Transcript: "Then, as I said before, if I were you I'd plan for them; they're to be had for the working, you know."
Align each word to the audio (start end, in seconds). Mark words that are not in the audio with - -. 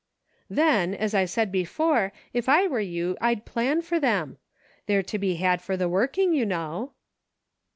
"Then, 0.49 0.95
as 0.95 1.13
I 1.13 1.25
said 1.25 1.51
before, 1.51 2.11
if 2.33 2.49
I 2.49 2.65
were 2.65 2.79
you 2.79 3.15
I'd 3.21 3.45
plan 3.45 3.83
for 3.83 3.99
them; 3.99 4.39
they're 4.87 5.03
to 5.03 5.19
be 5.19 5.35
had 5.35 5.61
for 5.61 5.77
the 5.77 5.87
working, 5.87 6.33
you 6.33 6.43
know." 6.43 6.93